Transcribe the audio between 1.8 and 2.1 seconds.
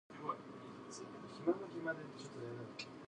and